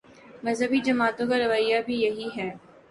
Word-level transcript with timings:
مذہبی 0.43 0.79
جماعتوں 0.85 1.27
کا 1.29 1.37
رویہ 1.37 1.79
بھی 1.85 2.01
یہی 2.01 2.29
ہے۔ 2.37 2.49